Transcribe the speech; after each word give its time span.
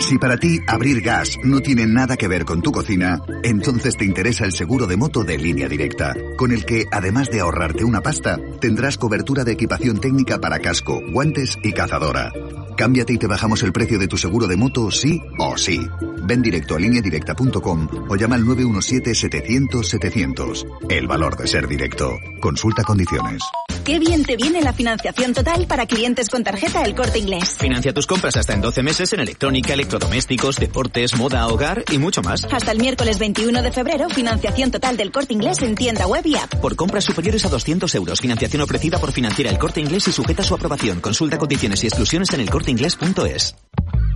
Si 0.00 0.18
para 0.18 0.36
ti 0.36 0.60
abrir 0.66 1.00
gas 1.00 1.38
no 1.44 1.60
tiene 1.60 1.86
nada 1.86 2.16
que 2.16 2.28
ver 2.28 2.44
con 2.44 2.62
tu 2.62 2.72
cocina, 2.72 3.20
entonces 3.42 3.96
te 3.96 4.04
interesa 4.04 4.44
el 4.44 4.52
seguro 4.52 4.86
de 4.86 4.96
moto 4.96 5.24
de 5.24 5.36
línea 5.36 5.68
directa, 5.68 6.14
con 6.36 6.52
el 6.52 6.64
que, 6.64 6.86
además 6.90 7.30
de 7.30 7.40
ahorrarte 7.40 7.84
una 7.84 8.00
pasta, 8.00 8.38
tendrás 8.60 8.96
cobertura 8.96 9.44
de 9.44 9.52
equipación 9.52 10.00
técnica 10.00 10.38
para 10.38 10.60
casco, 10.60 11.00
guantes 11.12 11.58
y 11.62 11.72
cazadora. 11.72 12.32
Cámbiate 12.78 13.12
y 13.12 13.18
te 13.18 13.26
bajamos 13.26 13.62
el 13.64 13.72
precio 13.72 13.98
de 13.98 14.06
tu 14.06 14.16
seguro 14.16 14.46
de 14.46 14.56
moto 14.56 14.92
sí 14.92 15.20
o 15.40 15.58
sí. 15.58 15.80
Ven 16.22 16.42
directo 16.42 16.76
a 16.76 16.78
lineadirecta.com 16.78 17.88
o 18.08 18.14
llama 18.14 18.36
al 18.36 18.44
917-700-700. 18.44 20.64
El 20.88 21.08
valor 21.08 21.36
de 21.36 21.48
ser 21.48 21.66
directo. 21.66 22.16
Consulta 22.40 22.84
condiciones. 22.84 23.42
Qué 23.88 23.98
bien 23.98 24.22
te 24.22 24.36
viene 24.36 24.60
la 24.60 24.74
financiación 24.74 25.32
total 25.32 25.66
para 25.66 25.86
clientes 25.86 26.28
con 26.28 26.44
tarjeta 26.44 26.82
El 26.82 26.94
Corte 26.94 27.20
Inglés. 27.20 27.56
Financia 27.58 27.94
tus 27.94 28.06
compras 28.06 28.36
hasta 28.36 28.52
en 28.52 28.60
12 28.60 28.82
meses 28.82 29.14
en 29.14 29.20
electrónica, 29.20 29.72
electrodomésticos, 29.72 30.56
deportes, 30.56 31.16
moda, 31.16 31.48
hogar 31.48 31.84
y 31.90 31.96
mucho 31.96 32.20
más. 32.20 32.46
Hasta 32.52 32.72
el 32.72 32.80
miércoles 32.80 33.18
21 33.18 33.62
de 33.62 33.72
febrero, 33.72 34.10
financiación 34.10 34.70
total 34.70 34.98
del 34.98 35.10
Corte 35.10 35.32
Inglés 35.32 35.62
en 35.62 35.74
tienda 35.74 36.06
web 36.06 36.20
y 36.26 36.36
app. 36.36 36.54
Por 36.56 36.76
compras 36.76 37.04
superiores 37.04 37.46
a 37.46 37.48
200 37.48 37.94
euros, 37.94 38.20
financiación 38.20 38.60
ofrecida 38.60 38.98
por 38.98 39.10
Financiera 39.10 39.50
El 39.50 39.58
Corte 39.58 39.80
Inglés 39.80 40.06
y 40.06 40.12
sujeta 40.12 40.42
a 40.42 40.44
su 40.44 40.54
aprobación. 40.54 41.00
Consulta 41.00 41.38
condiciones 41.38 41.82
y 41.82 41.86
exclusiones 41.86 42.30
en 42.34 42.40
elcorteingles.es. 42.68 43.54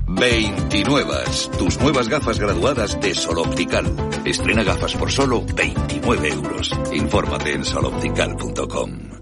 29. 0.09 1.15
Tus 1.59 1.81
nuevas 1.81 2.09
gafas 2.09 2.39
graduadas 2.39 3.01
de 3.01 3.15
Sol 3.15 3.39
Optical. 3.39 3.87
Estrena 4.25 4.63
gafas 4.63 4.95
por 4.95 5.11
solo 5.11 5.43
29 5.55 6.29
euros. 6.29 6.71
Infórmate 6.93 7.55
en 7.55 7.65
soloptical.com. 7.65 9.22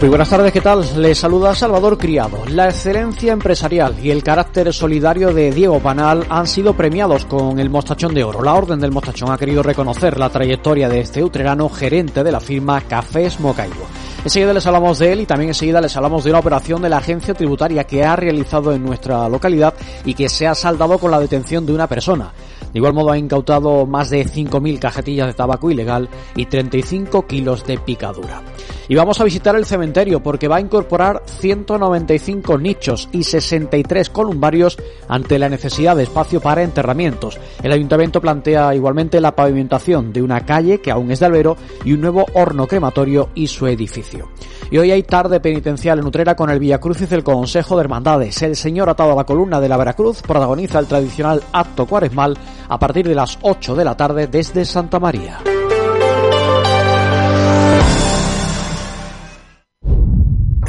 Muy 0.00 0.08
buenas 0.08 0.30
tardes, 0.30 0.50
¿qué 0.50 0.62
tal? 0.62 0.82
Les 0.96 1.18
saluda 1.18 1.54
Salvador 1.54 1.98
Criado. 1.98 2.38
La 2.48 2.70
excelencia 2.70 3.34
empresarial 3.34 3.96
y 4.02 4.10
el 4.10 4.22
carácter 4.22 4.72
solidario 4.72 5.34
de 5.34 5.52
Diego 5.52 5.78
Panal 5.78 6.24
han 6.30 6.46
sido 6.46 6.72
premiados 6.72 7.26
con 7.26 7.58
el 7.58 7.68
Mostachón 7.68 8.14
de 8.14 8.24
Oro. 8.24 8.42
La 8.42 8.54
Orden 8.54 8.80
del 8.80 8.92
Mostachón 8.92 9.30
ha 9.30 9.36
querido 9.36 9.62
reconocer 9.62 10.18
la 10.18 10.30
trayectoria 10.30 10.88
de 10.88 11.00
este 11.00 11.22
utrerano 11.22 11.68
gerente 11.68 12.24
de 12.24 12.32
la 12.32 12.40
firma 12.40 12.80
Cafés 12.80 13.40
Mocaibo. 13.40 13.84
Enseguida 14.24 14.54
les 14.54 14.66
hablamos 14.66 14.98
de 14.98 15.12
él 15.12 15.20
y 15.20 15.26
también 15.26 15.50
enseguida 15.50 15.82
les 15.82 15.94
hablamos 15.94 16.24
de 16.24 16.30
una 16.30 16.38
operación 16.38 16.80
de 16.80 16.88
la 16.88 16.96
agencia 16.96 17.34
tributaria 17.34 17.84
que 17.84 18.02
ha 18.02 18.16
realizado 18.16 18.72
en 18.72 18.82
nuestra 18.82 19.28
localidad 19.28 19.74
y 20.06 20.14
que 20.14 20.30
se 20.30 20.46
ha 20.46 20.54
saldado 20.54 20.96
con 20.96 21.10
la 21.10 21.20
detención 21.20 21.66
de 21.66 21.74
una 21.74 21.86
persona. 21.86 22.32
De 22.72 22.78
igual 22.78 22.94
modo 22.94 23.12
ha 23.12 23.18
incautado 23.18 23.84
más 23.84 24.08
de 24.08 24.24
5.000 24.24 24.78
cajetillas 24.78 25.26
de 25.26 25.34
tabaco 25.34 25.70
ilegal 25.70 26.08
y 26.36 26.46
35 26.46 27.26
kilos 27.26 27.66
de 27.66 27.76
picadura. 27.76 28.42
Y 28.90 28.96
vamos 28.96 29.20
a 29.20 29.24
visitar 29.24 29.54
el 29.54 29.66
cementerio 29.66 30.20
porque 30.20 30.48
va 30.48 30.56
a 30.56 30.60
incorporar 30.60 31.22
195 31.24 32.58
nichos 32.58 33.08
y 33.12 33.22
63 33.22 34.10
columbarios 34.10 34.76
ante 35.06 35.38
la 35.38 35.48
necesidad 35.48 35.94
de 35.94 36.02
espacio 36.02 36.40
para 36.40 36.64
enterramientos. 36.64 37.38
El 37.62 37.70
ayuntamiento 37.70 38.20
plantea 38.20 38.74
igualmente 38.74 39.20
la 39.20 39.36
pavimentación 39.36 40.12
de 40.12 40.22
una 40.22 40.44
calle 40.44 40.80
que 40.80 40.90
aún 40.90 41.12
es 41.12 41.20
de 41.20 41.26
albero 41.26 41.56
y 41.84 41.92
un 41.92 42.00
nuevo 42.00 42.26
horno 42.34 42.66
crematorio 42.66 43.28
y 43.36 43.46
su 43.46 43.68
edificio. 43.68 44.28
Y 44.72 44.78
hoy 44.78 44.90
hay 44.90 45.04
tarde 45.04 45.38
penitencial 45.38 46.00
en 46.00 46.06
Utrera 46.06 46.34
con 46.34 46.50
el 46.50 46.58
Villacrucis 46.58 47.08
del 47.08 47.22
Consejo 47.22 47.76
de 47.76 47.82
Hermandades. 47.82 48.42
El 48.42 48.56
señor 48.56 48.88
atado 48.88 49.12
a 49.12 49.14
la 49.14 49.24
columna 49.24 49.60
de 49.60 49.68
la 49.68 49.76
Veracruz 49.76 50.20
protagoniza 50.20 50.80
el 50.80 50.88
tradicional 50.88 51.40
acto 51.52 51.86
cuaresmal 51.86 52.36
a 52.68 52.76
partir 52.80 53.06
de 53.06 53.14
las 53.14 53.38
8 53.42 53.76
de 53.76 53.84
la 53.84 53.96
tarde 53.96 54.26
desde 54.26 54.64
Santa 54.64 54.98
María. 54.98 55.38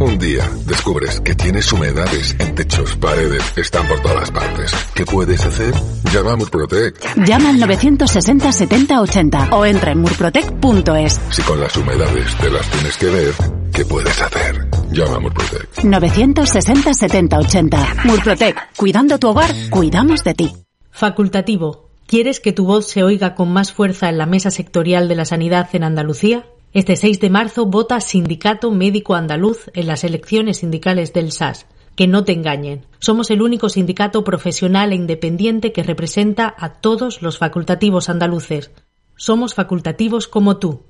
Un 0.00 0.18
día 0.18 0.48
descubres 0.64 1.20
que 1.20 1.34
tienes 1.34 1.70
humedades 1.74 2.34
en 2.38 2.54
techos, 2.54 2.96
paredes, 2.96 3.42
están 3.54 3.86
por 3.86 4.00
todas 4.00 4.30
partes. 4.30 4.72
¿Qué 4.94 5.04
puedes 5.04 5.44
hacer? 5.44 5.74
Llama 6.10 6.32
a 6.32 6.36
Murprotec. 6.36 7.16
Llama 7.26 7.50
al 7.50 7.60
960 7.60 8.50
70 8.50 8.98
80 8.98 9.48
o 9.50 9.66
entra 9.66 9.92
en 9.92 9.98
murprotec.es. 9.98 11.20
Si 11.28 11.42
con 11.42 11.60
las 11.60 11.76
humedades 11.76 12.34
te 12.38 12.50
las 12.50 12.70
tienes 12.70 12.96
que 12.96 13.06
ver, 13.06 13.34
¿qué 13.74 13.84
puedes 13.84 14.22
hacer? 14.22 14.70
Llama 14.90 15.16
a 15.16 15.20
Murprotec. 15.20 15.84
960 15.84 16.94
70 16.94 17.38
80. 17.38 17.94
Murprotec. 18.04 18.74
Cuidando 18.76 19.18
tu 19.18 19.28
hogar, 19.28 19.50
cuidamos 19.68 20.24
de 20.24 20.32
ti. 20.32 20.52
Facultativo. 20.90 21.90
¿Quieres 22.06 22.40
que 22.40 22.52
tu 22.52 22.64
voz 22.64 22.88
se 22.88 23.02
oiga 23.02 23.34
con 23.34 23.52
más 23.52 23.70
fuerza 23.70 24.08
en 24.08 24.16
la 24.16 24.24
mesa 24.24 24.50
sectorial 24.50 25.08
de 25.08 25.16
la 25.16 25.26
sanidad 25.26 25.68
en 25.74 25.84
Andalucía? 25.84 26.46
Este 26.72 26.94
6 26.94 27.18
de 27.18 27.30
marzo 27.30 27.66
vota 27.66 28.00
Sindicato 28.00 28.70
Médico 28.70 29.16
Andaluz 29.16 29.68
en 29.74 29.88
las 29.88 30.04
elecciones 30.04 30.58
sindicales 30.58 31.12
del 31.12 31.32
SAS. 31.32 31.66
Que 31.96 32.06
no 32.06 32.22
te 32.22 32.30
engañen. 32.30 32.86
Somos 33.00 33.32
el 33.32 33.42
único 33.42 33.68
sindicato 33.68 34.22
profesional 34.22 34.92
e 34.92 34.94
independiente 34.94 35.72
que 35.72 35.82
representa 35.82 36.54
a 36.56 36.74
todos 36.74 37.22
los 37.22 37.38
facultativos 37.38 38.08
andaluces. 38.08 38.70
Somos 39.16 39.54
facultativos 39.54 40.28
como 40.28 40.58
tú. 40.58 40.84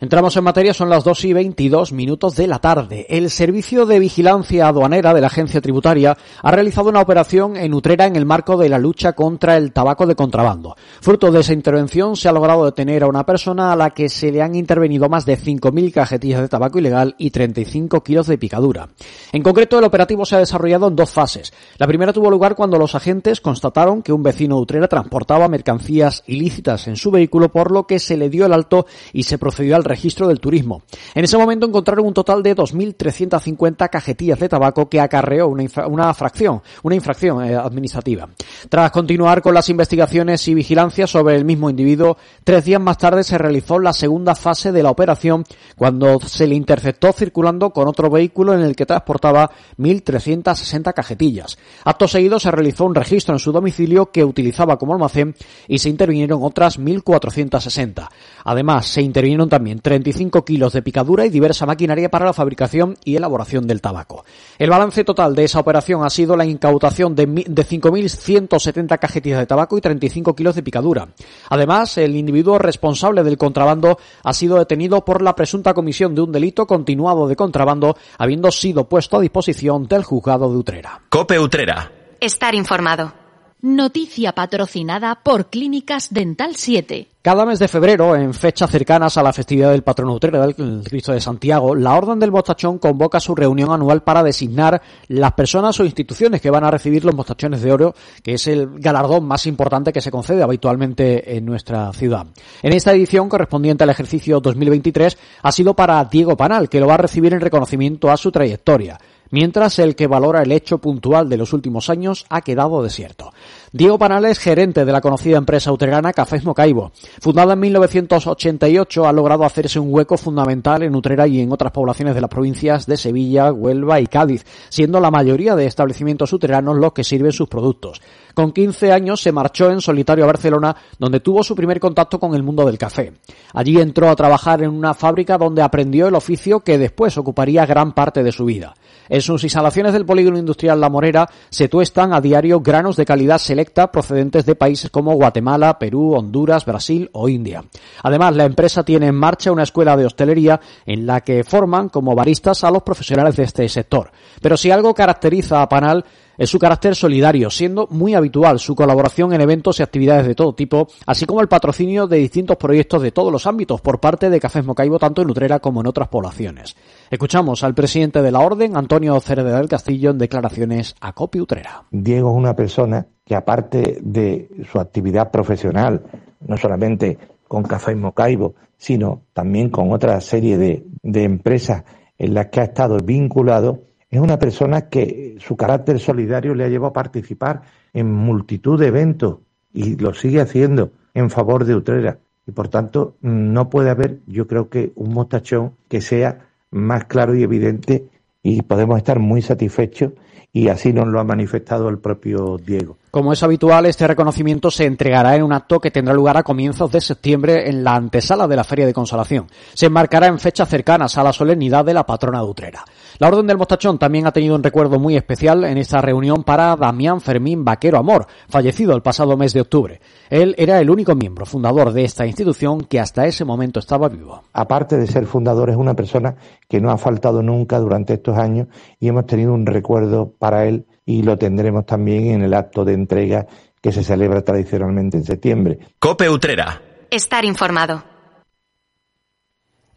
Entramos 0.00 0.36
en 0.36 0.44
materia, 0.44 0.72
son 0.72 0.90
las 0.90 1.02
2 1.02 1.24
y 1.24 1.32
22 1.32 1.92
minutos 1.92 2.36
de 2.36 2.46
la 2.46 2.60
tarde. 2.60 3.04
El 3.08 3.30
Servicio 3.30 3.84
de 3.84 3.98
Vigilancia 3.98 4.68
Aduanera 4.68 5.12
de 5.12 5.20
la 5.20 5.26
Agencia 5.26 5.60
Tributaria 5.60 6.16
ha 6.40 6.52
realizado 6.52 6.88
una 6.88 7.00
operación 7.00 7.56
en 7.56 7.74
Utrera 7.74 8.06
en 8.06 8.14
el 8.14 8.24
marco 8.24 8.56
de 8.56 8.68
la 8.68 8.78
lucha 8.78 9.14
contra 9.14 9.56
el 9.56 9.72
tabaco 9.72 10.06
de 10.06 10.14
contrabando. 10.14 10.76
Fruto 11.00 11.32
de 11.32 11.40
esa 11.40 11.52
intervención 11.52 12.14
se 12.14 12.28
ha 12.28 12.32
logrado 12.32 12.64
detener 12.64 13.02
a 13.02 13.08
una 13.08 13.26
persona 13.26 13.72
a 13.72 13.76
la 13.76 13.90
que 13.90 14.08
se 14.08 14.30
le 14.30 14.40
han 14.40 14.54
intervenido 14.54 15.08
más 15.08 15.26
de 15.26 15.36
5.000 15.36 15.92
cajetillas 15.92 16.42
de 16.42 16.48
tabaco 16.48 16.78
ilegal 16.78 17.16
y 17.18 17.30
35 17.30 18.00
kilos 18.04 18.28
de 18.28 18.38
picadura. 18.38 18.90
En 19.32 19.42
concreto, 19.42 19.80
el 19.80 19.84
operativo 19.84 20.24
se 20.24 20.36
ha 20.36 20.38
desarrollado 20.38 20.86
en 20.86 20.94
dos 20.94 21.10
fases. 21.10 21.52
La 21.76 21.88
primera 21.88 22.12
tuvo 22.12 22.30
lugar 22.30 22.54
cuando 22.54 22.78
los 22.78 22.94
agentes 22.94 23.40
constataron 23.40 24.02
que 24.02 24.12
un 24.12 24.22
vecino 24.22 24.54
de 24.54 24.62
Utrera 24.62 24.86
transportaba 24.86 25.48
mercancías 25.48 26.22
ilícitas 26.28 26.86
en 26.86 26.94
su 26.94 27.10
vehículo, 27.10 27.48
por 27.48 27.72
lo 27.72 27.88
que 27.88 27.98
se 27.98 28.16
le 28.16 28.30
dio 28.30 28.46
el 28.46 28.52
alto 28.52 28.86
y 29.12 29.24
se 29.24 29.38
procedió 29.38 29.74
al 29.74 29.87
registro 29.88 30.28
del 30.28 30.40
turismo. 30.40 30.82
En 31.14 31.24
ese 31.24 31.38
momento 31.38 31.66
encontraron 31.66 32.06
un 32.06 32.14
total 32.14 32.42
de 32.42 32.54
2.350 32.54 33.88
cajetillas 33.90 34.38
de 34.38 34.48
tabaco 34.48 34.88
que 34.88 35.00
acarreó 35.00 35.48
una, 35.48 35.64
una 35.86 36.14
fracción, 36.14 36.62
una 36.82 36.94
infracción 36.94 37.44
eh, 37.44 37.54
administrativa. 37.54 38.28
Tras 38.68 38.90
continuar 38.90 39.42
con 39.42 39.54
las 39.54 39.68
investigaciones 39.68 40.46
y 40.48 40.54
vigilancia 40.54 41.06
sobre 41.06 41.36
el 41.36 41.44
mismo 41.44 41.70
individuo, 41.70 42.16
tres 42.44 42.64
días 42.64 42.80
más 42.80 42.98
tarde 42.98 43.24
se 43.24 43.38
realizó 43.38 43.78
la 43.78 43.92
segunda 43.92 44.34
fase 44.34 44.72
de 44.72 44.82
la 44.82 44.90
operación 44.90 45.44
cuando 45.76 46.20
se 46.20 46.46
le 46.46 46.54
interceptó 46.54 47.12
circulando 47.12 47.70
con 47.70 47.88
otro 47.88 48.10
vehículo 48.10 48.54
en 48.54 48.60
el 48.60 48.76
que 48.76 48.86
transportaba 48.86 49.50
1.360 49.78 50.92
cajetillas. 50.92 51.58
Acto 51.84 52.08
seguido 52.08 52.38
se 52.38 52.50
realizó 52.50 52.84
un 52.84 52.94
registro 52.94 53.34
en 53.34 53.38
su 53.38 53.52
domicilio 53.52 54.10
que 54.10 54.24
utilizaba 54.24 54.78
como 54.78 54.92
almacén 54.92 55.34
y 55.66 55.78
se 55.78 55.88
intervinieron 55.88 56.40
otras 56.42 56.78
1.460. 56.78 58.08
Además, 58.44 58.86
se 58.86 59.02
intervinieron 59.02 59.48
también 59.48 59.77
35 59.80 60.44
kilos 60.44 60.72
de 60.72 60.82
picadura 60.82 61.26
y 61.26 61.30
diversa 61.30 61.66
maquinaria 61.66 62.10
para 62.10 62.26
la 62.26 62.32
fabricación 62.32 62.96
y 63.04 63.16
elaboración 63.16 63.66
del 63.66 63.80
tabaco. 63.80 64.24
El 64.58 64.70
balance 64.70 65.04
total 65.04 65.34
de 65.34 65.44
esa 65.44 65.60
operación 65.60 66.04
ha 66.04 66.10
sido 66.10 66.36
la 66.36 66.44
incautación 66.44 67.14
de, 67.14 67.26
de 67.26 67.66
5.170 67.66 68.98
cajetillas 68.98 69.38
de 69.40 69.46
tabaco 69.46 69.78
y 69.78 69.80
35 69.80 70.34
kilos 70.34 70.54
de 70.54 70.62
picadura. 70.62 71.08
Además, 71.48 71.98
el 71.98 72.16
individuo 72.16 72.58
responsable 72.58 73.22
del 73.22 73.38
contrabando 73.38 73.98
ha 74.22 74.32
sido 74.32 74.58
detenido 74.58 75.04
por 75.04 75.22
la 75.22 75.34
presunta 75.34 75.74
comisión 75.74 76.14
de 76.14 76.22
un 76.22 76.32
delito 76.32 76.66
continuado 76.66 77.28
de 77.28 77.36
contrabando, 77.36 77.96
habiendo 78.18 78.50
sido 78.50 78.88
puesto 78.88 79.18
a 79.18 79.20
disposición 79.20 79.86
del 79.86 80.04
juzgado 80.04 80.50
de 80.50 80.56
Utrera. 80.56 81.02
Cope 81.08 81.38
Utrera. 81.38 81.92
Estar 82.20 82.54
informado. 82.54 83.27
Noticia 83.60 84.36
patrocinada 84.36 85.18
por 85.20 85.50
Clínicas 85.50 86.14
Dental 86.14 86.54
7. 86.54 87.08
Cada 87.20 87.44
mes 87.44 87.58
de 87.58 87.66
febrero, 87.66 88.14
en 88.14 88.32
fechas 88.32 88.70
cercanas 88.70 89.16
a 89.16 89.22
la 89.24 89.32
festividad 89.32 89.72
del 89.72 89.82
patrón 89.82 90.10
Utrera 90.10 90.46
del 90.46 90.84
Cristo 90.84 91.10
de 91.10 91.20
Santiago, 91.20 91.74
la 91.74 91.96
Orden 91.96 92.20
del 92.20 92.30
Mostachón 92.30 92.78
convoca 92.78 93.18
su 93.18 93.34
reunión 93.34 93.72
anual 93.72 94.04
para 94.04 94.22
designar 94.22 94.80
las 95.08 95.32
personas 95.32 95.78
o 95.80 95.84
instituciones 95.84 96.40
que 96.40 96.50
van 96.50 96.62
a 96.62 96.70
recibir 96.70 97.04
los 97.04 97.16
mostachones 97.16 97.60
de 97.60 97.72
oro, 97.72 97.94
que 98.22 98.34
es 98.34 98.46
el 98.46 98.78
galardón 98.78 99.26
más 99.26 99.44
importante 99.48 99.92
que 99.92 100.00
se 100.00 100.12
concede 100.12 100.44
habitualmente 100.44 101.36
en 101.36 101.44
nuestra 101.44 101.92
ciudad. 101.92 102.28
En 102.62 102.72
esta 102.72 102.92
edición, 102.92 103.28
correspondiente 103.28 103.82
al 103.82 103.90
ejercicio 103.90 104.38
2023, 104.38 105.18
ha 105.42 105.50
sido 105.50 105.74
para 105.74 106.04
Diego 106.04 106.36
Panal, 106.36 106.68
que 106.68 106.78
lo 106.78 106.86
va 106.86 106.94
a 106.94 106.98
recibir 106.98 107.34
en 107.34 107.40
reconocimiento 107.40 108.08
a 108.08 108.16
su 108.16 108.30
trayectoria 108.30 109.00
mientras 109.30 109.78
el 109.78 109.96
que 109.96 110.06
valora 110.06 110.42
el 110.42 110.52
hecho 110.52 110.78
puntual 110.78 111.28
de 111.28 111.36
los 111.36 111.52
últimos 111.52 111.90
años 111.90 112.26
ha 112.28 112.40
quedado 112.40 112.82
desierto. 112.82 113.32
Diego 113.70 113.98
Panales, 113.98 114.38
gerente 114.38 114.86
de 114.86 114.92
la 114.92 115.02
conocida 115.02 115.36
empresa 115.36 115.70
utrerana 115.70 116.14
Cafés 116.14 116.42
Mocaibo. 116.42 116.90
Fundada 117.20 117.52
en 117.52 117.60
1988, 117.60 119.06
ha 119.06 119.12
logrado 119.12 119.44
hacerse 119.44 119.78
un 119.78 119.92
hueco 119.92 120.16
fundamental 120.16 120.82
en 120.84 120.94
Utrera 120.94 121.26
y 121.26 121.40
en 121.40 121.52
otras 121.52 121.70
poblaciones 121.70 122.14
de 122.14 122.22
las 122.22 122.30
provincias 122.30 122.86
de 122.86 122.96
Sevilla, 122.96 123.52
Huelva 123.52 124.00
y 124.00 124.06
Cádiz, 124.06 124.46
siendo 124.70 125.00
la 125.00 125.10
mayoría 125.10 125.54
de 125.54 125.66
establecimientos 125.66 126.32
utreranos 126.32 126.78
los 126.78 126.94
que 126.94 127.04
sirven 127.04 127.32
sus 127.32 127.48
productos. 127.48 128.00
Con 128.32 128.52
15 128.52 128.92
años 128.92 129.20
se 129.20 129.32
marchó 129.32 129.70
en 129.70 129.82
solitario 129.82 130.24
a 130.24 130.28
Barcelona, 130.28 130.74
donde 130.98 131.20
tuvo 131.20 131.42
su 131.42 131.54
primer 131.54 131.78
contacto 131.78 132.18
con 132.18 132.34
el 132.34 132.42
mundo 132.42 132.64
del 132.64 132.78
café. 132.78 133.12
Allí 133.52 133.78
entró 133.78 134.08
a 134.08 134.16
trabajar 134.16 134.62
en 134.62 134.70
una 134.70 134.94
fábrica 134.94 135.36
donde 135.36 135.60
aprendió 135.60 136.08
el 136.08 136.14
oficio 136.14 136.60
que 136.60 136.78
después 136.78 137.18
ocuparía 137.18 137.66
gran 137.66 137.92
parte 137.92 138.22
de 138.22 138.32
su 138.32 138.46
vida. 138.46 138.74
En 139.10 139.22
sus 139.22 139.42
instalaciones 139.42 139.92
del 139.92 140.06
polígono 140.06 140.38
industrial 140.38 140.80
La 140.80 140.88
Morera 140.88 141.28
se 141.50 141.68
tuestan 141.68 142.12
a 142.12 142.20
diario 142.20 142.60
granos 142.60 142.96
de 142.96 143.06
calidad 143.06 143.38
selecta 143.38 143.57
procedentes 143.90 144.46
de 144.46 144.54
países 144.54 144.90
como 144.90 145.14
Guatemala, 145.14 145.78
Perú, 145.78 146.14
Honduras, 146.14 146.64
Brasil 146.64 147.08
o 147.12 147.28
India. 147.28 147.64
Además, 148.02 148.36
la 148.36 148.44
empresa 148.44 148.82
tiene 148.82 149.08
en 149.08 149.14
marcha 149.14 149.52
una 149.52 149.62
escuela 149.62 149.96
de 149.96 150.06
hostelería 150.06 150.60
en 150.86 151.06
la 151.06 151.20
que 151.20 151.44
forman 151.44 151.88
como 151.88 152.14
baristas 152.14 152.64
a 152.64 152.70
los 152.70 152.82
profesionales 152.82 153.36
de 153.36 153.44
este 153.44 153.68
sector. 153.68 154.10
Pero 154.40 154.56
si 154.56 154.70
algo 154.70 154.94
caracteriza 154.94 155.62
a 155.62 155.68
Panal 155.68 156.04
es 156.38 156.48
su 156.48 156.58
carácter 156.58 156.94
solidario, 156.94 157.50
siendo 157.50 157.88
muy 157.90 158.14
habitual 158.14 158.60
su 158.60 158.74
colaboración 158.74 159.32
en 159.32 159.40
eventos 159.40 159.80
y 159.80 159.82
actividades 159.82 160.26
de 160.26 160.36
todo 160.36 160.54
tipo, 160.54 160.86
así 161.04 161.26
como 161.26 161.40
el 161.40 161.48
patrocinio 161.48 162.06
de 162.06 162.18
distintos 162.18 162.56
proyectos 162.56 163.02
de 163.02 163.10
todos 163.10 163.32
los 163.32 163.46
ámbitos 163.46 163.80
por 163.80 163.98
parte 163.98 164.30
de 164.30 164.40
Cafés 164.40 164.64
Mocaibo, 164.64 164.98
tanto 164.98 165.20
en 165.22 165.30
Utrera 165.30 165.58
como 165.58 165.80
en 165.80 165.88
otras 165.88 166.08
poblaciones. 166.08 166.76
Escuchamos 167.10 167.64
al 167.64 167.74
presidente 167.74 168.22
de 168.22 168.30
la 168.30 168.38
Orden, 168.38 168.76
Antonio 168.76 169.18
Cereda 169.20 169.58
del 169.58 169.68
Castillo, 169.68 170.10
en 170.10 170.18
declaraciones 170.18 170.94
a 171.00 171.12
Copi 171.12 171.40
Utrera. 171.40 171.84
Diego 171.90 172.30
es 172.30 172.36
una 172.36 172.54
persona 172.54 173.06
que 173.28 173.36
aparte 173.36 173.98
de 174.00 174.48
su 174.72 174.80
actividad 174.80 175.30
profesional, 175.30 176.02
no 176.46 176.56
solamente 176.56 177.18
con 177.46 177.62
Cafés 177.62 177.94
Mocaibo, 177.94 178.54
sino 178.78 179.20
también 179.34 179.68
con 179.68 179.92
otra 179.92 180.18
serie 180.22 180.56
de, 180.56 180.84
de 181.02 181.24
empresas 181.24 181.84
en 182.16 182.32
las 182.32 182.46
que 182.46 182.60
ha 182.60 182.64
estado 182.64 182.96
vinculado, 182.98 183.82
es 184.08 184.18
una 184.18 184.38
persona 184.38 184.88
que 184.88 185.36
su 185.40 185.56
carácter 185.56 186.00
solidario 186.00 186.54
le 186.54 186.64
ha 186.64 186.68
llevado 186.68 186.88
a 186.90 186.94
participar 186.94 187.60
en 187.92 188.10
multitud 188.10 188.80
de 188.80 188.86
eventos 188.86 189.40
y 189.74 189.96
lo 189.96 190.14
sigue 190.14 190.40
haciendo 190.40 190.92
en 191.12 191.28
favor 191.28 191.66
de 191.66 191.74
Utrera. 191.74 192.18
Y 192.46 192.52
por 192.52 192.68
tanto, 192.68 193.16
no 193.20 193.68
puede 193.68 193.90
haber, 193.90 194.20
yo 194.26 194.46
creo 194.46 194.70
que, 194.70 194.92
un 194.94 195.12
mostachón 195.12 195.74
que 195.88 196.00
sea 196.00 196.46
más 196.70 197.04
claro 197.04 197.34
y 197.34 197.42
evidente 197.42 198.06
y 198.42 198.62
podemos 198.62 198.96
estar 198.96 199.18
muy 199.18 199.42
satisfechos 199.42 200.12
y 200.52 200.68
así 200.68 200.92
nos 200.92 201.08
lo 201.08 201.20
ha 201.20 201.24
manifestado 201.24 201.88
el 201.88 201.98
propio 201.98 202.56
Diego. 202.56 202.96
Como 203.10 203.32
es 203.32 203.42
habitual, 203.42 203.86
este 203.86 204.06
reconocimiento 204.06 204.70
se 204.70 204.84
entregará 204.84 205.34
en 205.34 205.42
un 205.42 205.54
acto 205.54 205.80
que 205.80 205.90
tendrá 205.90 206.12
lugar 206.12 206.36
a 206.36 206.42
comienzos 206.42 206.92
de 206.92 207.00
septiembre 207.00 207.70
en 207.70 207.82
la 207.82 207.94
antesala 207.94 208.46
de 208.46 208.54
la 208.54 208.64
Feria 208.64 208.84
de 208.84 208.92
Consolación. 208.92 209.46
Se 209.72 209.86
enmarcará 209.86 210.26
en 210.26 210.38
fechas 210.38 210.68
cercanas 210.68 211.16
a 211.16 211.24
la 211.24 211.32
solemnidad 211.32 211.86
de 211.86 211.94
la 211.94 212.04
patrona 212.04 212.40
de 212.40 212.46
Utrera. 212.46 212.84
La 213.18 213.28
Orden 213.28 213.46
del 213.46 213.56
Mostachón 213.56 213.98
también 213.98 214.26
ha 214.26 214.32
tenido 214.32 214.54
un 214.54 214.62
recuerdo 214.62 214.98
muy 214.98 215.16
especial 215.16 215.64
en 215.64 215.78
esta 215.78 216.02
reunión 216.02 216.44
para 216.44 216.76
Damián 216.76 217.22
Fermín 217.22 217.64
Vaquero 217.64 217.96
Amor, 217.96 218.26
fallecido 218.48 218.94
el 218.94 219.00
pasado 219.00 219.38
mes 219.38 219.54
de 219.54 219.62
octubre. 219.62 220.00
Él 220.28 220.54
era 220.58 220.78
el 220.78 220.90
único 220.90 221.14
miembro 221.14 221.46
fundador 221.46 221.92
de 221.92 222.04
esta 222.04 222.26
institución 222.26 222.82
que 222.82 223.00
hasta 223.00 223.26
ese 223.26 223.46
momento 223.46 223.80
estaba 223.80 224.10
vivo. 224.10 224.42
Aparte 224.52 224.98
de 224.98 225.06
ser 225.06 225.24
fundador, 225.24 225.70
es 225.70 225.76
una 225.76 225.94
persona 225.94 226.36
que 226.68 226.80
no 226.80 226.90
ha 226.90 226.98
faltado 226.98 227.42
nunca 227.42 227.78
durante 227.78 228.14
estos 228.14 228.36
años 228.36 228.68
y 229.00 229.08
hemos 229.08 229.24
tenido 229.24 229.54
un 229.54 229.64
recuerdo 229.64 230.34
para 230.38 230.66
él 230.66 230.84
y 231.08 231.22
lo 231.22 231.38
tendremos 231.38 231.86
también 231.86 232.26
en 232.32 232.42
el 232.42 232.52
acto 232.52 232.84
de 232.84 232.92
entrega 232.92 233.46
que 233.80 233.92
se 233.92 234.04
celebra 234.04 234.42
tradicionalmente 234.42 235.16
en 235.16 235.24
septiembre. 235.24 235.78
Cope 235.98 236.28
Utrera. 236.28 236.82
Estar 237.10 237.46
informado. 237.46 238.17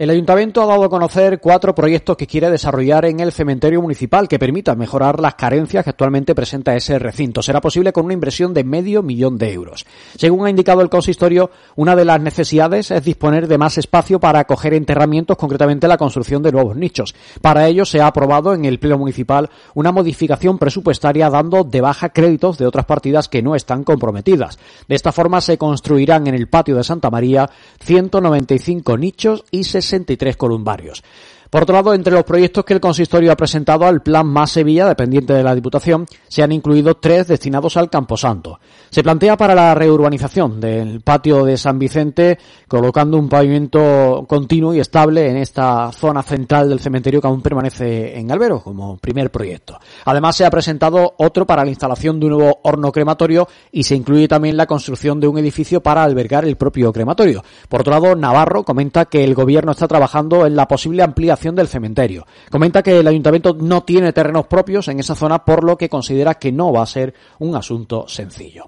El 0.01 0.09
ayuntamiento 0.09 0.63
ha 0.63 0.65
dado 0.65 0.85
a 0.85 0.89
conocer 0.89 1.39
cuatro 1.39 1.75
proyectos 1.75 2.17
que 2.17 2.25
quiere 2.25 2.49
desarrollar 2.49 3.05
en 3.05 3.19
el 3.19 3.31
cementerio 3.31 3.83
municipal 3.83 4.27
que 4.27 4.39
permitan 4.39 4.79
mejorar 4.79 5.19
las 5.19 5.35
carencias 5.35 5.83
que 5.83 5.91
actualmente 5.91 6.33
presenta 6.33 6.75
ese 6.75 6.97
recinto. 6.97 7.43
Será 7.43 7.61
posible 7.61 7.93
con 7.93 8.05
una 8.05 8.15
inversión 8.15 8.51
de 8.51 8.63
medio 8.63 9.03
millón 9.03 9.37
de 9.37 9.53
euros. 9.53 9.85
Según 10.17 10.47
ha 10.47 10.49
indicado 10.49 10.81
el 10.81 10.89
consistorio, 10.89 11.51
una 11.75 11.95
de 11.95 12.05
las 12.05 12.19
necesidades 12.19 12.89
es 12.89 13.03
disponer 13.03 13.47
de 13.47 13.59
más 13.59 13.77
espacio 13.77 14.19
para 14.19 14.39
acoger 14.39 14.73
enterramientos, 14.73 15.37
concretamente 15.37 15.87
la 15.87 15.99
construcción 15.99 16.41
de 16.41 16.51
nuevos 16.51 16.75
nichos. 16.75 17.13
Para 17.39 17.67
ello 17.67 17.85
se 17.85 18.01
ha 18.01 18.07
aprobado 18.07 18.55
en 18.55 18.65
el 18.65 18.79
Pleno 18.79 18.97
Municipal 18.97 19.51
una 19.75 19.91
modificación 19.91 20.57
presupuestaria 20.57 21.29
dando 21.29 21.63
de 21.63 21.79
baja 21.79 22.09
créditos 22.09 22.57
de 22.57 22.65
otras 22.65 22.85
partidas 22.85 23.29
que 23.29 23.43
no 23.43 23.53
están 23.53 23.83
comprometidas. 23.83 24.57
De 24.87 24.95
esta 24.95 25.11
forma 25.11 25.41
se 25.41 25.59
construirán 25.59 26.25
en 26.25 26.33
el 26.33 26.47
patio 26.47 26.75
de 26.75 26.83
Santa 26.83 27.11
María 27.11 27.51
195 27.81 28.97
nichos 28.97 29.45
y 29.51 29.63
63 29.91 30.35
columbarios. 30.37 31.03
Por 31.51 31.63
otro 31.63 31.75
lado, 31.75 31.93
entre 31.93 32.13
los 32.13 32.23
proyectos 32.23 32.63
que 32.63 32.73
el 32.73 32.79
consistorio 32.79 33.29
ha 33.29 33.35
presentado 33.35 33.85
al 33.85 34.01
Plan 34.01 34.25
Más 34.25 34.51
Sevilla, 34.51 34.87
dependiente 34.87 35.33
de 35.33 35.43
la 35.43 35.53
Diputación, 35.53 36.05
se 36.29 36.41
han 36.41 36.53
incluido 36.53 36.95
tres 36.95 37.27
destinados 37.27 37.75
al 37.75 37.89
Camposanto. 37.89 38.61
Se 38.89 39.03
plantea 39.03 39.35
para 39.35 39.53
la 39.53 39.75
reurbanización 39.75 40.61
del 40.61 41.01
patio 41.01 41.43
de 41.43 41.57
San 41.57 41.77
Vicente, 41.77 42.39
colocando 42.69 43.17
un 43.17 43.27
pavimento 43.27 44.23
continuo 44.29 44.73
y 44.73 44.79
estable 44.79 45.29
en 45.29 45.35
esta 45.35 45.91
zona 45.91 46.23
central 46.23 46.69
del 46.69 46.79
cementerio 46.79 47.19
que 47.19 47.27
aún 47.27 47.41
permanece 47.41 48.17
en 48.17 48.31
Albero, 48.31 48.63
como 48.63 48.95
primer 48.95 49.29
proyecto. 49.29 49.77
Además, 50.05 50.37
se 50.37 50.45
ha 50.45 50.51
presentado 50.51 51.15
otro 51.17 51.45
para 51.45 51.65
la 51.65 51.69
instalación 51.69 52.17
de 52.17 52.27
un 52.27 52.31
nuevo 52.31 52.61
horno 52.63 52.93
crematorio 52.93 53.49
y 53.73 53.83
se 53.83 53.95
incluye 53.95 54.29
también 54.29 54.55
la 54.55 54.67
construcción 54.67 55.19
de 55.19 55.27
un 55.27 55.37
edificio 55.37 55.83
para 55.83 56.03
albergar 56.03 56.45
el 56.45 56.55
propio 56.55 56.93
crematorio. 56.93 57.43
Por 57.67 57.81
otro 57.81 57.91
lado, 57.91 58.15
Navarro 58.15 58.63
comenta 58.63 59.03
que 59.03 59.25
el 59.25 59.35
gobierno 59.35 59.73
está 59.73 59.89
trabajando 59.89 60.45
en 60.45 60.55
la 60.55 60.69
posible 60.69 61.03
ampliación 61.03 61.40
del 61.49 61.67
cementerio. 61.67 62.27
Comenta 62.51 62.83
que 62.83 62.99
el 62.99 63.07
ayuntamiento 63.07 63.57
no 63.59 63.83
tiene 63.83 64.13
terrenos 64.13 64.45
propios 64.45 64.87
en 64.87 64.99
esa 64.99 65.15
zona, 65.15 65.43
por 65.43 65.63
lo 65.63 65.75
que 65.75 65.89
considera 65.89 66.35
que 66.35 66.51
no 66.51 66.71
va 66.71 66.83
a 66.83 66.85
ser 66.85 67.15
un 67.39 67.55
asunto 67.55 68.05
sencillo. 68.07 68.65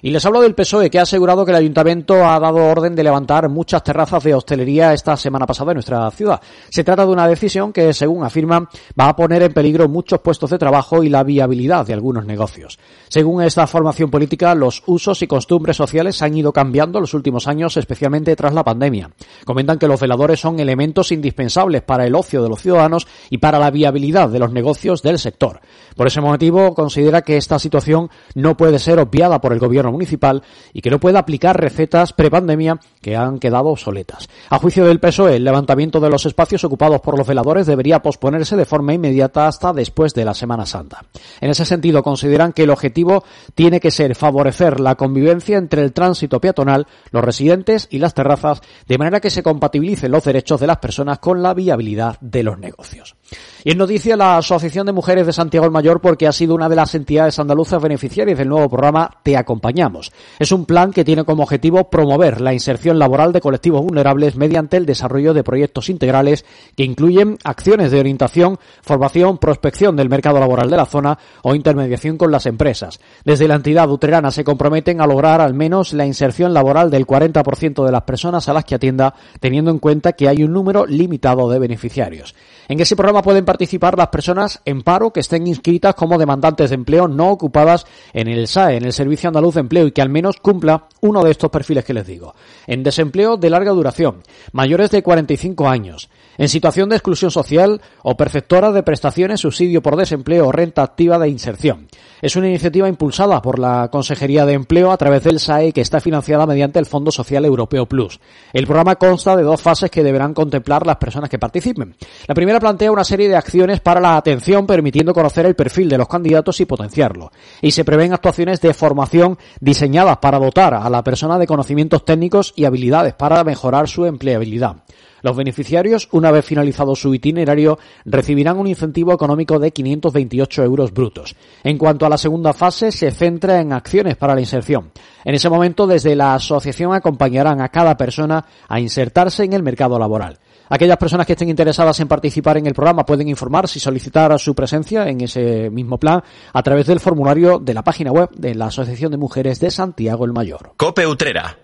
Y 0.00 0.10
les 0.10 0.24
hablo 0.26 0.40
del 0.42 0.54
PSOE, 0.54 0.90
que 0.90 0.98
ha 0.98 1.02
asegurado 1.02 1.44
que 1.44 1.50
el 1.50 1.56
ayuntamiento 1.56 2.26
ha 2.26 2.38
dado 2.38 2.56
orden 2.56 2.94
de 2.94 3.02
levantar 3.02 3.48
muchas 3.48 3.82
terrazas 3.82 4.22
de 4.22 4.34
hostelería 4.34 4.92
esta 4.92 5.16
semana 5.16 5.46
pasada 5.46 5.72
en 5.72 5.76
nuestra 5.76 6.10
ciudad. 6.10 6.40
Se 6.68 6.84
trata 6.84 7.06
de 7.06 7.12
una 7.12 7.26
decisión 7.26 7.72
que, 7.72 7.92
según 7.94 8.22
afirman, 8.22 8.68
va 8.98 9.08
a 9.08 9.16
poner 9.16 9.42
en 9.42 9.52
peligro 9.52 9.88
muchos 9.88 10.20
puestos 10.20 10.50
de 10.50 10.58
trabajo 10.58 11.02
y 11.02 11.08
la 11.08 11.22
viabilidad 11.22 11.86
de 11.86 11.94
algunos 11.94 12.26
negocios. 12.26 12.78
Según 13.08 13.42
esta 13.42 13.66
formación 13.66 14.10
política, 14.10 14.54
los 14.54 14.82
usos 14.86 15.22
y 15.22 15.26
costumbres 15.26 15.76
sociales 15.76 16.20
han 16.20 16.36
ido 16.36 16.52
cambiando 16.52 17.00
los 17.00 17.14
últimos 17.14 17.46
años, 17.46 17.76
especialmente 17.76 18.36
tras 18.36 18.52
la 18.52 18.64
pandemia. 18.64 19.10
Comentan 19.44 19.78
que 19.78 19.88
los 19.88 20.00
veladores 20.00 20.38
son 20.38 20.60
elementos 20.60 21.12
indispensables 21.12 21.82
para 21.82 22.06
el 22.06 22.13
ocio 22.14 22.42
de 22.42 22.48
los 22.48 22.60
ciudadanos 22.60 23.06
y 23.30 23.38
para 23.38 23.58
la 23.58 23.70
viabilidad 23.70 24.28
de 24.28 24.38
los 24.38 24.52
negocios 24.52 25.02
del 25.02 25.18
sector. 25.18 25.60
Por 25.96 26.06
ese 26.06 26.20
motivo, 26.20 26.74
considera 26.74 27.22
que 27.22 27.36
esta 27.36 27.58
situación 27.58 28.10
no 28.34 28.56
puede 28.56 28.78
ser 28.78 28.98
obviada 28.98 29.40
por 29.40 29.52
el 29.52 29.58
gobierno 29.58 29.92
municipal 29.92 30.42
y 30.72 30.80
que 30.80 30.90
no 30.90 31.00
puede 31.00 31.18
aplicar 31.18 31.60
recetas 31.60 32.12
prepandemia 32.12 32.78
que 33.04 33.16
han 33.16 33.38
quedado 33.38 33.68
obsoletas. 33.68 34.30
A 34.48 34.58
juicio 34.58 34.86
del 34.86 34.98
PSOE, 34.98 35.36
el 35.36 35.44
levantamiento 35.44 36.00
de 36.00 36.08
los 36.08 36.24
espacios 36.24 36.64
ocupados 36.64 37.02
por 37.02 37.18
los 37.18 37.28
veladores 37.28 37.66
debería 37.66 38.00
posponerse 38.00 38.56
de 38.56 38.64
forma 38.64 38.94
inmediata 38.94 39.46
hasta 39.46 39.74
después 39.74 40.14
de 40.14 40.24
la 40.24 40.32
Semana 40.32 40.64
Santa. 40.64 41.04
En 41.38 41.50
ese 41.50 41.66
sentido, 41.66 42.02
consideran 42.02 42.54
que 42.54 42.62
el 42.62 42.70
objetivo 42.70 43.22
tiene 43.54 43.78
que 43.78 43.90
ser 43.90 44.14
favorecer 44.14 44.80
la 44.80 44.94
convivencia 44.94 45.58
entre 45.58 45.82
el 45.82 45.92
tránsito 45.92 46.40
peatonal, 46.40 46.86
los 47.10 47.22
residentes 47.22 47.88
y 47.90 47.98
las 47.98 48.14
terrazas, 48.14 48.62
de 48.88 48.96
manera 48.96 49.20
que 49.20 49.28
se 49.28 49.42
compatibilicen 49.42 50.10
los 50.10 50.24
derechos 50.24 50.58
de 50.58 50.66
las 50.66 50.78
personas 50.78 51.18
con 51.18 51.42
la 51.42 51.52
viabilidad 51.52 52.16
de 52.22 52.42
los 52.42 52.58
negocios. 52.58 53.16
Y 53.64 53.72
en 53.72 53.78
noticia 53.78 54.16
la 54.16 54.36
Asociación 54.36 54.84
de 54.84 54.92
Mujeres 54.92 55.26
de 55.26 55.32
Santiago 55.32 55.64
el 55.64 55.72
Mayor 55.72 56.02
porque 56.02 56.26
ha 56.26 56.32
sido 56.32 56.54
una 56.54 56.68
de 56.68 56.76
las 56.76 56.94
entidades 56.94 57.38
andaluzas 57.38 57.80
beneficiarias 57.80 58.36
del 58.36 58.50
nuevo 58.50 58.68
programa 58.68 59.10
Te 59.22 59.38
Acompañamos. 59.38 60.12
Es 60.38 60.52
un 60.52 60.66
plan 60.66 60.92
que 60.92 61.04
tiene 61.04 61.24
como 61.24 61.44
objetivo 61.44 61.88
promover 61.88 62.42
la 62.42 62.52
inserción 62.52 62.98
laboral 62.98 63.32
de 63.32 63.40
colectivos 63.40 63.82
vulnerables 63.82 64.36
mediante 64.36 64.76
el 64.76 64.84
desarrollo 64.84 65.32
de 65.32 65.44
proyectos 65.44 65.88
integrales 65.88 66.44
que 66.76 66.84
incluyen 66.84 67.38
acciones 67.42 67.90
de 67.90 68.00
orientación, 68.00 68.58
formación, 68.82 69.38
prospección 69.38 69.96
del 69.96 70.10
mercado 70.10 70.38
laboral 70.38 70.68
de 70.68 70.76
la 70.76 70.84
zona 70.84 71.18
o 71.42 71.54
intermediación 71.54 72.18
con 72.18 72.30
las 72.30 72.44
empresas. 72.44 73.00
Desde 73.24 73.48
la 73.48 73.54
entidad 73.54 73.88
utrerana 73.88 74.30
se 74.30 74.44
comprometen 74.44 75.00
a 75.00 75.06
lograr 75.06 75.40
al 75.40 75.54
menos 75.54 75.94
la 75.94 76.04
inserción 76.04 76.52
laboral 76.52 76.90
del 76.90 77.06
40% 77.06 77.84
de 77.84 77.92
las 77.92 78.02
personas 78.02 78.46
a 78.48 78.52
las 78.52 78.66
que 78.66 78.74
atienda, 78.74 79.14
teniendo 79.40 79.70
en 79.70 79.78
cuenta 79.78 80.12
que 80.12 80.28
hay 80.28 80.42
un 80.42 80.52
número 80.52 80.84
limitado 80.84 81.48
de 81.48 81.58
beneficiarios. 81.58 82.34
En 82.68 82.80
ese 82.80 82.96
programa 82.96 83.13
pueden 83.22 83.44
participar 83.44 83.96
las 83.96 84.08
personas 84.08 84.60
en 84.64 84.82
paro 84.82 85.12
que 85.12 85.20
estén 85.20 85.46
inscritas 85.46 85.94
como 85.94 86.18
demandantes 86.18 86.70
de 86.70 86.74
empleo 86.74 87.08
no 87.08 87.30
ocupadas 87.30 87.86
en 88.12 88.28
el 88.28 88.46
SAE, 88.46 88.76
en 88.76 88.84
el 88.84 88.92
Servicio 88.92 89.28
Andaluz 89.28 89.54
de 89.54 89.60
Empleo, 89.60 89.86
y 89.86 89.92
que 89.92 90.02
al 90.02 90.08
menos 90.08 90.38
cumpla 90.38 90.88
uno 91.00 91.22
de 91.22 91.30
estos 91.30 91.50
perfiles 91.50 91.84
que 91.84 91.94
les 91.94 92.06
digo. 92.06 92.34
En 92.66 92.82
desempleo 92.82 93.36
de 93.36 93.50
larga 93.50 93.72
duración, 93.72 94.22
mayores 94.52 94.90
de 94.90 95.02
45 95.02 95.68
años, 95.68 96.08
en 96.38 96.48
situación 96.48 96.88
de 96.88 96.96
exclusión 96.96 97.30
social 97.30 97.80
o 98.02 98.16
perceptora 98.16 98.72
de 98.72 98.82
prestaciones, 98.82 99.40
subsidio 99.40 99.82
por 99.82 99.96
desempleo 99.96 100.48
o 100.48 100.52
renta 100.52 100.82
activa 100.82 101.18
de 101.18 101.28
inserción. 101.28 101.88
Es 102.22 102.36
una 102.36 102.48
iniciativa 102.48 102.88
impulsada 102.88 103.42
por 103.42 103.58
la 103.58 103.88
Consejería 103.90 104.46
de 104.46 104.54
Empleo 104.54 104.90
a 104.90 104.96
través 104.96 105.24
del 105.24 105.40
SAE 105.40 105.72
que 105.72 105.80
está 105.80 106.00
financiada 106.00 106.46
mediante 106.46 106.78
el 106.78 106.86
Fondo 106.86 107.10
Social 107.10 107.44
Europeo 107.44 107.86
Plus. 107.86 108.20
El 108.52 108.66
programa 108.66 108.96
consta 108.96 109.36
de 109.36 109.42
dos 109.42 109.60
fases 109.60 109.90
que 109.90 110.02
deberán 110.02 110.32
contemplar 110.32 110.86
las 110.86 110.96
personas 110.96 111.28
que 111.28 111.38
participen. 111.38 111.94
La 112.26 112.34
primera 112.34 112.60
plantea 112.60 112.92
una 112.92 113.04
serie 113.04 113.28
de 113.28 113.36
acciones 113.36 113.80
para 113.80 114.00
la 114.00 114.16
atención 114.16 114.66
permitiendo 114.66 115.12
conocer 115.12 115.46
el 115.46 115.54
perfil 115.54 115.88
de 115.88 115.98
los 115.98 116.08
candidatos 116.08 116.60
y 116.60 116.64
potenciarlo. 116.64 117.30
Y 117.60 117.72
se 117.72 117.84
prevén 117.84 118.12
actuaciones 118.12 118.60
de 118.60 118.74
formación 118.74 119.38
diseñadas 119.60 120.18
para 120.18 120.38
dotar 120.38 120.74
a 120.74 120.88
la 120.88 121.04
persona 121.04 121.38
de 121.38 121.46
conocimientos 121.46 122.04
técnicos 122.04 122.54
y 122.56 122.64
habilidades 122.64 123.14
para 123.14 123.44
mejorar 123.44 123.88
su 123.88 124.06
empleabilidad. 124.06 124.76
Los 125.24 125.36
beneficiarios, 125.36 126.06
una 126.12 126.30
vez 126.30 126.44
finalizado 126.44 126.94
su 126.94 127.14
itinerario, 127.14 127.78
recibirán 128.04 128.58
un 128.58 128.66
incentivo 128.66 129.14
económico 129.14 129.58
de 129.58 129.70
528 129.70 130.62
euros 130.62 130.92
brutos. 130.92 131.34
En 131.62 131.78
cuanto 131.78 132.04
a 132.04 132.10
la 132.10 132.18
segunda 132.18 132.52
fase, 132.52 132.92
se 132.92 133.10
centra 133.10 133.58
en 133.58 133.72
acciones 133.72 134.18
para 134.18 134.34
la 134.34 134.42
inserción. 134.42 134.92
En 135.24 135.34
ese 135.34 135.48
momento, 135.48 135.86
desde 135.86 136.14
la 136.14 136.34
asociación 136.34 136.92
acompañarán 136.92 137.62
a 137.62 137.70
cada 137.70 137.96
persona 137.96 138.44
a 138.68 138.78
insertarse 138.78 139.44
en 139.44 139.54
el 139.54 139.62
mercado 139.62 139.98
laboral. 139.98 140.38
Aquellas 140.68 140.98
personas 140.98 141.26
que 141.26 141.32
estén 141.32 141.48
interesadas 141.48 141.98
en 142.00 142.08
participar 142.08 142.58
en 142.58 142.66
el 142.66 142.74
programa 142.74 143.06
pueden 143.06 143.26
informarse 143.26 143.78
y 143.78 143.80
solicitar 143.80 144.38
su 144.38 144.54
presencia 144.54 145.08
en 145.08 145.22
ese 145.22 145.70
mismo 145.70 145.96
plan 145.98 146.22
a 146.52 146.62
través 146.62 146.86
del 146.86 147.00
formulario 147.00 147.58
de 147.58 147.72
la 147.72 147.82
página 147.82 148.12
web 148.12 148.28
de 148.32 148.54
la 148.54 148.66
Asociación 148.66 149.10
de 149.10 149.16
Mujeres 149.16 149.58
de 149.58 149.70
Santiago 149.70 150.26
el 150.26 150.34
Mayor. 150.34 150.74
Cope 150.76 151.06
Utrera. 151.06 151.63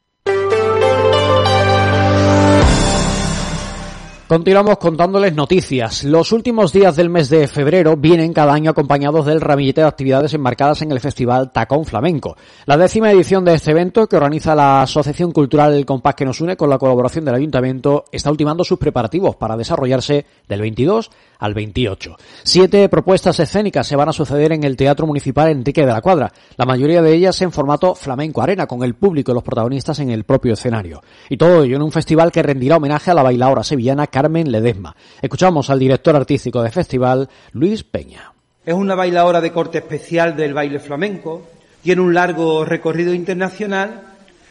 Continuamos 4.31 4.77
contándoles 4.77 5.35
noticias. 5.35 6.05
Los 6.05 6.31
últimos 6.31 6.71
días 6.71 6.95
del 6.95 7.09
mes 7.09 7.27
de 7.27 7.49
febrero 7.49 7.97
vienen 7.97 8.31
cada 8.31 8.53
año 8.53 8.71
acompañados 8.71 9.25
del 9.25 9.41
ramillete 9.41 9.81
de 9.81 9.87
actividades 9.87 10.33
enmarcadas 10.33 10.81
en 10.81 10.93
el 10.93 11.01
Festival 11.01 11.51
Tacón 11.51 11.83
Flamenco. 11.83 12.37
La 12.65 12.77
décima 12.77 13.11
edición 13.11 13.43
de 13.43 13.55
este 13.55 13.71
evento, 13.71 14.07
que 14.07 14.15
organiza 14.15 14.55
la 14.55 14.83
Asociación 14.83 15.33
Cultural 15.33 15.73
El 15.73 15.85
Compás 15.85 16.15
que 16.15 16.23
nos 16.23 16.39
une 16.39 16.55
con 16.55 16.69
la 16.69 16.77
colaboración 16.77 17.25
del 17.25 17.35
Ayuntamiento, 17.35 18.05
está 18.09 18.31
ultimando 18.31 18.63
sus 18.63 18.79
preparativos 18.79 19.35
para 19.35 19.57
desarrollarse 19.57 20.25
del 20.47 20.61
22 20.61 21.11
al 21.39 21.53
28. 21.53 22.15
Siete 22.43 22.87
propuestas 22.87 23.37
escénicas 23.41 23.85
se 23.85 23.97
van 23.97 24.07
a 24.07 24.13
suceder 24.13 24.53
en 24.53 24.63
el 24.63 24.77
Teatro 24.77 25.07
Municipal 25.07 25.49
Enrique 25.49 25.85
de 25.85 25.91
la 25.91 25.99
Cuadra, 25.99 26.31
la 26.55 26.65
mayoría 26.65 27.01
de 27.01 27.13
ellas 27.13 27.41
en 27.41 27.51
formato 27.51 27.95
flamenco 27.95 28.41
arena, 28.41 28.65
con 28.65 28.81
el 28.83 28.93
público 28.93 29.33
y 29.33 29.35
los 29.35 29.43
protagonistas 29.43 29.99
en 29.99 30.09
el 30.09 30.23
propio 30.23 30.53
escenario. 30.53 31.01
Y 31.29 31.35
todo 31.35 31.63
ello 31.63 31.75
en 31.75 31.81
un 31.81 31.91
festival 31.91 32.31
que 32.31 32.43
rendirá 32.43 32.77
homenaje 32.77 33.11
a 33.11 33.13
la 33.13 33.23
bailadora 33.23 33.63
sevillana 33.63 34.07
Ledesma. 34.29 34.95
Escuchamos 35.21 35.69
al 35.69 35.79
director 35.79 36.15
artístico 36.15 36.61
del 36.61 36.71
festival, 36.71 37.29
Luis 37.53 37.83
Peña. 37.83 38.31
Es 38.65 38.73
una 38.73 38.95
bailadora 38.95 39.41
de 39.41 39.51
corte 39.51 39.79
especial 39.79 40.35
del 40.35 40.53
baile 40.53 40.79
flamenco, 40.79 41.47
tiene 41.81 42.01
un 42.01 42.13
largo 42.13 42.63
recorrido 42.63 43.13
internacional, 43.13 44.01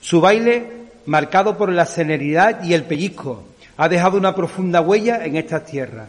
su 0.01 0.21
baile 0.21 0.81
marcado 1.07 1.57
por 1.57 1.71
la 1.73 1.87
celeridad 1.87 2.65
y 2.65 2.75
el 2.75 2.85
pellizco, 2.85 3.45
ha 3.77 3.89
dejado 3.89 4.19
una 4.19 4.35
profunda 4.35 4.81
huella 4.81 5.25
en 5.25 5.37
estas 5.37 5.65
tierras. 5.65 6.09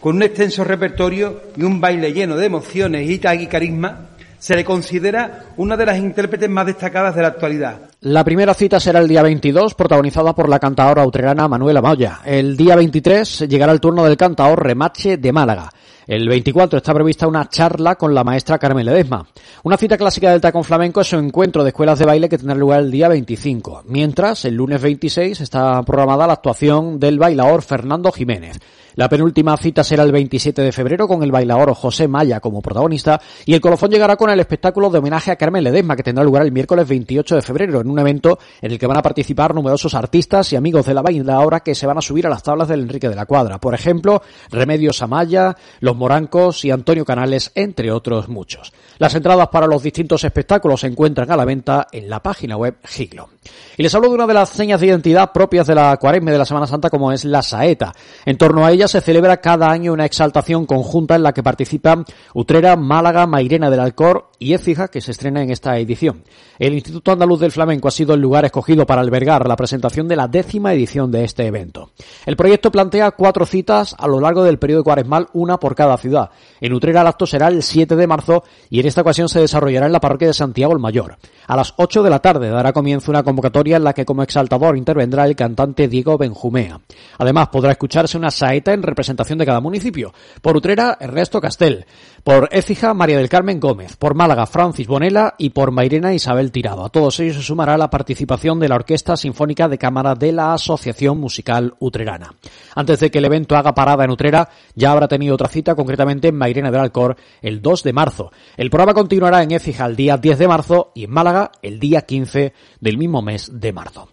Con 0.00 0.16
un 0.16 0.22
extenso 0.22 0.64
repertorio 0.64 1.42
y 1.56 1.62
un 1.64 1.80
baile 1.80 2.12
lleno 2.12 2.36
de 2.36 2.46
emociones 2.46 3.10
y 3.10 3.18
carisma, 3.18 4.09
se 4.40 4.56
le 4.56 4.64
considera 4.64 5.44
una 5.58 5.76
de 5.76 5.86
las 5.86 5.98
intérpretes 5.98 6.48
más 6.48 6.66
destacadas 6.66 7.14
de 7.14 7.22
la 7.22 7.28
actualidad. 7.28 7.82
La 8.00 8.24
primera 8.24 8.54
cita 8.54 8.80
será 8.80 8.98
el 8.98 9.06
día 9.06 9.22
22, 9.22 9.74
protagonizada 9.74 10.34
por 10.34 10.48
la 10.48 10.58
cantadora 10.58 11.06
utrerana 11.06 11.46
Manuela 11.46 11.82
Moya. 11.82 12.20
El 12.24 12.56
día 12.56 12.74
23 12.74 13.40
llegará 13.46 13.72
el 13.72 13.80
turno 13.80 14.02
del 14.02 14.16
cantador 14.16 14.64
Remache 14.64 15.18
de 15.18 15.32
Málaga. 15.32 15.70
El 16.10 16.28
24 16.28 16.78
está 16.78 16.92
prevista 16.92 17.28
una 17.28 17.48
charla 17.48 17.94
con 17.94 18.12
la 18.12 18.24
maestra 18.24 18.58
Carmen 18.58 18.84
Ledesma. 18.84 19.24
Una 19.62 19.76
cita 19.76 19.96
clásica 19.96 20.32
del 20.32 20.40
tacón 20.40 20.64
flamenco 20.64 21.02
es 21.02 21.06
su 21.06 21.16
encuentro 21.16 21.62
de 21.62 21.68
escuelas 21.68 22.00
de 22.00 22.04
baile 22.04 22.28
que 22.28 22.36
tendrá 22.36 22.56
lugar 22.56 22.80
el 22.80 22.90
día 22.90 23.06
25. 23.06 23.84
Mientras, 23.86 24.44
el 24.44 24.56
lunes 24.56 24.82
26 24.82 25.40
está 25.40 25.80
programada 25.84 26.26
la 26.26 26.32
actuación 26.32 26.98
del 26.98 27.20
bailador 27.20 27.62
Fernando 27.62 28.10
Jiménez. 28.10 28.58
La 28.96 29.08
penúltima 29.08 29.56
cita 29.56 29.84
será 29.84 30.02
el 30.02 30.10
27 30.10 30.62
de 30.62 30.72
febrero 30.72 31.06
con 31.06 31.22
el 31.22 31.30
bailador 31.30 31.72
José 31.74 32.08
Maya 32.08 32.40
como 32.40 32.60
protagonista 32.60 33.20
y 33.46 33.54
el 33.54 33.60
colofón 33.60 33.90
llegará 33.90 34.16
con 34.16 34.30
el 34.30 34.40
espectáculo 34.40 34.90
de 34.90 34.98
homenaje 34.98 35.30
a 35.30 35.36
Carmen 35.36 35.62
Ledesma 35.62 35.94
que 35.94 36.02
tendrá 36.02 36.24
lugar 36.24 36.42
el 36.42 36.52
miércoles 36.52 36.88
28 36.88 37.36
de 37.36 37.42
febrero 37.42 37.80
en 37.80 37.88
un 37.88 37.98
evento 38.00 38.38
en 38.60 38.72
el 38.72 38.78
que 38.78 38.86
van 38.86 38.98
a 38.98 39.02
participar 39.02 39.54
numerosos 39.54 39.94
artistas 39.94 40.52
y 40.52 40.56
amigos 40.56 40.86
de 40.86 40.94
la 40.94 41.02
bailadora 41.02 41.60
que 41.60 41.74
se 41.74 41.86
van 41.86 41.98
a 41.98 42.02
subir 42.02 42.26
a 42.26 42.30
las 42.30 42.42
tablas 42.42 42.68
del 42.68 42.80
Enrique 42.80 43.08
de 43.08 43.14
la 43.14 43.26
Cuadra. 43.26 43.58
Por 43.58 43.74
ejemplo, 43.74 44.22
Remedios 44.50 45.00
Amaya, 45.02 45.56
Los 45.78 45.96
Morancos 46.00 46.64
y 46.64 46.70
Antonio 46.70 47.04
Canales, 47.04 47.52
entre 47.54 47.92
otros 47.92 48.30
muchos. 48.30 48.72
Las 48.96 49.14
entradas 49.14 49.48
para 49.48 49.66
los 49.66 49.82
distintos 49.82 50.24
espectáculos 50.24 50.80
se 50.80 50.86
encuentran 50.86 51.30
a 51.30 51.36
la 51.36 51.44
venta 51.44 51.86
en 51.92 52.08
la 52.08 52.22
página 52.22 52.56
web 52.56 52.76
Giglo. 52.84 53.28
Y 53.76 53.82
les 53.82 53.94
hablo 53.94 54.08
de 54.08 54.14
una 54.14 54.26
de 54.26 54.34
las 54.34 54.48
señas 54.48 54.80
de 54.80 54.86
identidad 54.88 55.32
propias 55.32 55.66
de 55.66 55.74
la 55.74 55.96
cuaresma 55.98 56.30
de 56.30 56.38
la 56.38 56.44
Semana 56.44 56.66
Santa 56.66 56.90
como 56.90 57.12
es 57.12 57.24
la 57.24 57.42
saeta. 57.42 57.92
En 58.24 58.36
torno 58.36 58.64
a 58.64 58.72
ella 58.72 58.88
se 58.88 59.00
celebra 59.00 59.38
cada 59.38 59.70
año 59.70 59.92
una 59.92 60.06
exaltación 60.06 60.66
conjunta 60.66 61.16
en 61.16 61.22
la 61.22 61.32
que 61.32 61.42
participan 61.42 62.04
Utrera, 62.34 62.76
Málaga, 62.76 63.26
Mairena 63.26 63.70
del 63.70 63.80
Alcor 63.80 64.30
y 64.38 64.54
Écija, 64.54 64.88
que 64.88 65.00
se 65.00 65.10
estrena 65.10 65.42
en 65.42 65.50
esta 65.50 65.78
edición. 65.78 66.24
El 66.58 66.74
Instituto 66.74 67.12
Andaluz 67.12 67.40
del 67.40 67.52
Flamenco 67.52 67.88
ha 67.88 67.90
sido 67.90 68.14
el 68.14 68.20
lugar 68.20 68.44
escogido 68.44 68.84
para 68.84 69.00
albergar 69.00 69.46
la 69.48 69.56
presentación 69.56 70.08
de 70.08 70.16
la 70.16 70.28
décima 70.28 70.74
edición 70.74 71.10
de 71.10 71.24
este 71.24 71.46
evento. 71.46 71.90
El 72.26 72.36
proyecto 72.36 72.70
plantea 72.70 73.12
cuatro 73.12 73.46
citas 73.46 73.94
a 73.98 74.06
lo 74.06 74.20
largo 74.20 74.44
del 74.44 74.58
periodo 74.58 74.84
cuaresmal, 74.84 75.28
una 75.32 75.58
por 75.58 75.74
cada 75.80 75.96
ciudad. 75.96 76.28
En 76.60 76.74
Utrera 76.74 77.00
el 77.00 77.06
acto 77.06 77.24
será 77.24 77.48
el 77.48 77.62
7 77.62 77.96
de 77.96 78.06
marzo 78.06 78.44
y 78.68 78.80
en 78.80 78.86
esta 78.86 79.00
ocasión 79.00 79.30
se 79.30 79.40
desarrollará 79.40 79.86
en 79.86 79.92
la 79.92 80.00
parroquia 80.00 80.28
de 80.28 80.34
Santiago 80.34 80.74
el 80.74 80.78
Mayor. 80.78 81.16
A 81.46 81.56
las 81.56 81.72
8 81.78 82.02
de 82.02 82.10
la 82.10 82.18
tarde 82.18 82.50
dará 82.50 82.74
comienzo 82.74 83.10
una 83.10 83.22
convocatoria 83.22 83.78
en 83.78 83.84
la 83.84 83.94
que 83.94 84.04
como 84.04 84.22
exaltador 84.22 84.76
intervendrá 84.76 85.24
el 85.24 85.34
cantante 85.34 85.88
Diego 85.88 86.18
Benjumea. 86.18 86.80
Además 87.16 87.48
podrá 87.48 87.72
escucharse 87.72 88.18
una 88.18 88.30
saeta 88.30 88.74
en 88.74 88.82
representación 88.82 89.38
de 89.38 89.46
cada 89.46 89.60
municipio. 89.60 90.12
Por 90.42 90.54
Utrera, 90.54 90.98
Ernesto 91.00 91.40
Castel. 91.40 91.86
Por 92.22 92.50
Écija, 92.52 92.92
María 92.92 93.16
del 93.16 93.30
Carmen 93.30 93.58
Gómez. 93.58 93.96
Por 93.96 94.14
Málaga, 94.14 94.44
Francis 94.44 94.86
Bonela. 94.86 95.34
Y 95.38 95.50
por 95.50 95.70
Mairena, 95.70 96.12
Isabel 96.12 96.52
Tirado. 96.52 96.84
A 96.84 96.90
todos 96.90 97.18
ellos 97.20 97.36
se 97.36 97.42
sumará 97.42 97.78
la 97.78 97.88
participación 97.88 98.60
de 98.60 98.68
la 98.68 98.74
Orquesta 98.74 99.16
Sinfónica 99.16 99.68
de 99.68 99.78
Cámara 99.78 100.14
de 100.14 100.32
la 100.32 100.52
Asociación 100.52 101.18
Musical 101.18 101.74
Utrerana. 101.78 102.34
Antes 102.74 103.00
de 103.00 103.10
que 103.10 103.18
el 103.18 103.24
evento 103.24 103.56
haga 103.56 103.74
parada 103.74 104.04
en 104.04 104.10
Utrera, 104.10 104.50
ya 104.74 104.92
habrá 104.92 105.08
tenido 105.08 105.34
otra 105.34 105.48
cita, 105.48 105.69
concretamente 105.74 106.28
en 106.28 106.36
Mairena 106.36 106.70
del 106.70 106.80
Alcor, 106.80 107.16
el 107.42 107.60
2 107.62 107.82
de 107.82 107.92
marzo. 107.92 108.32
El 108.56 108.70
programa 108.70 108.94
continuará 108.94 109.42
en 109.42 109.52
Écija 109.52 109.86
el 109.86 109.96
día 109.96 110.16
10 110.16 110.38
de 110.38 110.48
marzo 110.48 110.92
y 110.94 111.04
en 111.04 111.10
Málaga 111.10 111.52
el 111.62 111.78
día 111.80 112.02
15 112.02 112.52
del 112.80 112.98
mismo 112.98 113.22
mes 113.22 113.50
de 113.52 113.72
marzo. 113.72 114.08